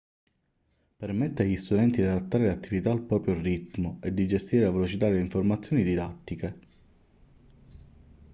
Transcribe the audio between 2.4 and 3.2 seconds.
le attività al